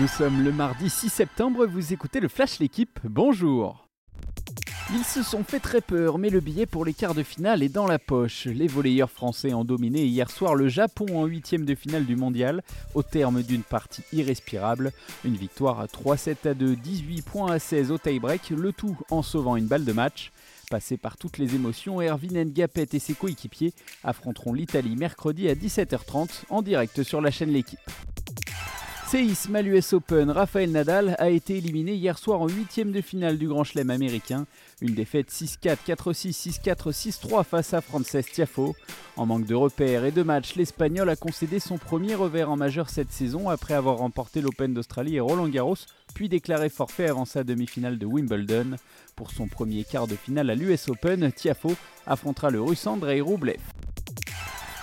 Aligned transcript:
Nous 0.00 0.06
sommes 0.06 0.44
le 0.44 0.52
mardi 0.52 0.88
6 0.88 1.08
septembre, 1.08 1.66
vous 1.66 1.92
écoutez 1.92 2.20
le 2.20 2.28
Flash 2.28 2.60
L'équipe, 2.60 3.00
bonjour 3.02 3.84
ils 4.90 5.04
se 5.04 5.22
sont 5.22 5.44
fait 5.44 5.60
très 5.60 5.82
peur, 5.82 6.16
mais 6.16 6.30
le 6.30 6.40
billet 6.40 6.64
pour 6.64 6.86
les 6.86 6.94
quarts 6.94 7.14
de 7.14 7.22
finale 7.22 7.62
est 7.62 7.68
dans 7.68 7.86
la 7.86 7.98
poche. 7.98 8.46
Les 8.46 8.66
volleyeurs 8.66 9.10
français 9.10 9.52
ont 9.52 9.64
dominé 9.64 10.06
hier 10.06 10.30
soir 10.30 10.54
le 10.54 10.68
Japon 10.68 11.04
en 11.14 11.26
huitième 11.26 11.66
de 11.66 11.74
finale 11.74 12.06
du 12.06 12.16
mondial, 12.16 12.62
au 12.94 13.02
terme 13.02 13.42
d'une 13.42 13.62
partie 13.62 14.02
irrespirable. 14.14 14.92
Une 15.26 15.36
victoire 15.36 15.80
à 15.80 15.84
3-7 15.84 16.48
à 16.48 16.54
2, 16.54 16.74
18 16.74 17.20
points 17.20 17.52
à 17.52 17.58
16 17.58 17.90
au 17.90 17.98
tie-break, 17.98 18.48
le 18.48 18.72
tout 18.72 18.96
en 19.10 19.20
sauvant 19.20 19.56
une 19.56 19.66
balle 19.66 19.84
de 19.84 19.92
match. 19.92 20.32
Passé 20.70 20.96
par 20.96 21.18
toutes 21.18 21.36
les 21.36 21.54
émotions, 21.54 22.00
Erwin 22.00 22.44
Ngapet 22.44 22.88
et 22.94 22.98
ses 22.98 23.12
coéquipiers 23.12 23.74
affronteront 24.04 24.54
l'Italie 24.54 24.96
mercredi 24.96 25.50
à 25.50 25.54
17h30 25.54 26.44
en 26.48 26.62
direct 26.62 27.02
sur 27.02 27.20
la 27.20 27.30
chaîne 27.30 27.50
L'équipe. 27.50 27.78
Séisme 29.10 29.56
à 29.56 29.62
l'US 29.62 29.94
Open, 29.94 30.28
Rafael 30.30 30.70
Nadal 30.70 31.16
a 31.18 31.30
été 31.30 31.56
éliminé 31.56 31.94
hier 31.94 32.18
soir 32.18 32.42
en 32.42 32.46
huitième 32.46 32.92
de 32.92 33.00
finale 33.00 33.38
du 33.38 33.48
Grand 33.48 33.64
Chelem 33.64 33.88
américain. 33.88 34.44
Une 34.82 34.94
défaite 34.94 35.30
6-4, 35.30 35.78
4-6, 35.86 36.60
6-4, 36.62 36.92
6-3 36.92 37.42
face 37.42 37.72
à 37.72 37.80
Frances 37.80 38.18
Tiafo. 38.30 38.76
En 39.16 39.24
manque 39.24 39.46
de 39.46 39.54
repères 39.54 40.04
et 40.04 40.10
de 40.10 40.22
matchs, 40.22 40.56
l'Espagnol 40.56 41.08
a 41.08 41.16
concédé 41.16 41.58
son 41.58 41.78
premier 41.78 42.16
revers 42.16 42.50
en 42.50 42.56
majeur 42.56 42.90
cette 42.90 43.10
saison 43.10 43.48
après 43.48 43.72
avoir 43.72 43.96
remporté 43.96 44.42
l'Open 44.42 44.74
d'Australie 44.74 45.16
et 45.16 45.20
Roland 45.20 45.48
Garros, 45.48 45.78
puis 46.12 46.28
déclaré 46.28 46.68
forfait 46.68 47.08
avant 47.08 47.24
sa 47.24 47.44
demi-finale 47.44 47.96
de 47.96 48.04
Wimbledon. 48.04 48.76
Pour 49.16 49.30
son 49.30 49.48
premier 49.48 49.84
quart 49.84 50.06
de 50.06 50.16
finale 50.16 50.50
à 50.50 50.54
l'US 50.54 50.86
Open, 50.90 51.32
Tiafo 51.32 51.74
affrontera 52.06 52.50
le 52.50 52.60
russe 52.60 52.86
Andrei 52.86 53.22
Rublev. 53.22 53.56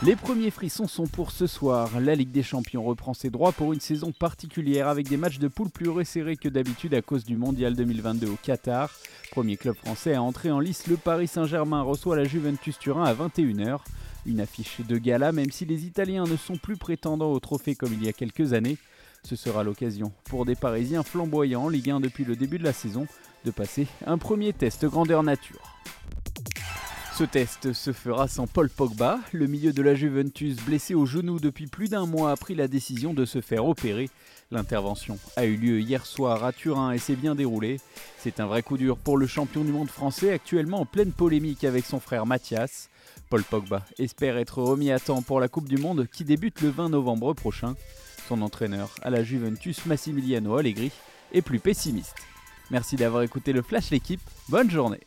Les 0.03 0.17
premiers 0.17 0.51
frissons 0.51 0.87
sont 0.87 1.07
pour 1.07 1.31
ce 1.31 1.47
soir. 1.47 1.89
La 2.01 2.15
Ligue 2.15 2.31
des 2.31 2.43
Champions 2.43 2.83
reprend 2.83 3.13
ses 3.13 3.29
droits 3.29 3.53
pour 3.53 3.71
une 3.71 3.79
saison 3.79 4.11
particulière 4.11 4.89
avec 4.89 5.07
des 5.07 5.15
matchs 5.15 5.39
de 5.39 5.47
poule 5.47 5.69
plus 5.69 5.87
resserrés 5.87 6.35
que 6.35 6.49
d'habitude 6.49 6.93
à 6.93 7.01
cause 7.01 7.23
du 7.23 7.37
Mondial 7.37 7.75
2022 7.75 8.27
au 8.27 8.37
Qatar. 8.43 8.91
Premier 9.31 9.55
club 9.55 9.75
français 9.75 10.13
à 10.13 10.21
entrer 10.21 10.51
en 10.51 10.59
lice, 10.59 10.87
le 10.87 10.97
Paris 10.97 11.27
Saint-Germain 11.27 11.81
reçoit 11.81 12.17
la 12.17 12.25
Juventus 12.25 12.77
Turin 12.77 13.05
à 13.05 13.13
21h. 13.13 13.79
Une 14.25 14.41
affiche 14.41 14.81
de 14.81 14.97
gala 14.97 15.31
même 15.31 15.51
si 15.51 15.63
les 15.65 15.85
Italiens 15.85 16.25
ne 16.25 16.35
sont 16.35 16.57
plus 16.57 16.75
prétendants 16.75 17.31
au 17.31 17.39
trophée 17.39 17.75
comme 17.75 17.93
il 17.93 18.03
y 18.03 18.09
a 18.09 18.13
quelques 18.13 18.51
années. 18.51 18.77
Ce 19.23 19.37
sera 19.37 19.63
l'occasion 19.63 20.11
pour 20.25 20.45
des 20.45 20.55
Parisiens 20.55 21.03
flamboyants 21.03 21.63
en 21.63 21.69
Ligue 21.69 21.91
1 21.91 22.01
depuis 22.01 22.25
le 22.25 22.35
début 22.35 22.59
de 22.59 22.65
la 22.65 22.73
saison 22.73 23.07
de 23.45 23.51
passer 23.51 23.87
un 24.05 24.17
premier 24.17 24.51
test 24.51 24.85
grandeur 24.85 25.23
nature. 25.23 25.61
Ce 27.17 27.23
test 27.23 27.71
se 27.71 27.93
fera 27.93 28.27
sans 28.27 28.45
Paul 28.45 28.69
Pogba. 28.69 29.21
Le 29.31 29.47
milieu 29.47 29.71
de 29.71 29.81
la 29.81 29.95
Juventus, 29.95 30.57
blessé 30.57 30.95
au 30.95 31.05
genou 31.05 31.39
depuis 31.39 31.65
plus 31.65 31.87
d'un 31.87 32.05
mois, 32.05 32.31
a 32.31 32.35
pris 32.35 32.55
la 32.55 32.67
décision 32.67 33.13
de 33.13 33.23
se 33.23 33.39
faire 33.39 33.65
opérer. 33.65 34.09
L'intervention 34.51 35.17
a 35.37 35.45
eu 35.45 35.55
lieu 35.55 35.79
hier 35.79 36.05
soir 36.05 36.43
à 36.43 36.51
Turin 36.51 36.91
et 36.91 36.97
s'est 36.97 37.15
bien 37.15 37.33
déroulée. 37.33 37.79
C'est 38.17 38.41
un 38.41 38.47
vrai 38.47 38.63
coup 38.63 38.77
dur 38.77 38.97
pour 38.97 39.17
le 39.17 39.27
champion 39.27 39.63
du 39.63 39.71
monde 39.71 39.89
français, 39.89 40.33
actuellement 40.33 40.81
en 40.81 40.85
pleine 40.85 41.13
polémique 41.13 41.63
avec 41.63 41.85
son 41.85 42.01
frère 42.01 42.25
Mathias. 42.25 42.89
Paul 43.29 43.43
Pogba 43.43 43.85
espère 43.97 44.35
être 44.35 44.61
remis 44.61 44.91
à 44.91 44.99
temps 44.99 45.21
pour 45.21 45.39
la 45.39 45.47
Coupe 45.47 45.69
du 45.69 45.77
Monde 45.77 46.07
qui 46.11 46.25
débute 46.25 46.59
le 46.59 46.69
20 46.69 46.89
novembre 46.89 47.33
prochain. 47.33 47.75
Son 48.27 48.41
entraîneur 48.41 48.93
à 49.03 49.09
la 49.09 49.23
Juventus, 49.23 49.85
Massimiliano 49.85 50.57
Allegri, 50.57 50.91
est 51.31 51.41
plus 51.41 51.59
pessimiste. 51.59 52.17
Merci 52.71 52.97
d'avoir 52.97 53.23
écouté 53.23 53.53
le 53.53 53.61
Flash 53.61 53.89
l'équipe. 53.89 54.21
Bonne 54.49 54.69
journée. 54.69 54.99